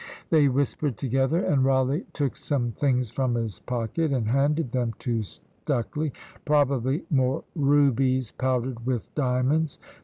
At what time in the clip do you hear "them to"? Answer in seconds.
4.71-5.19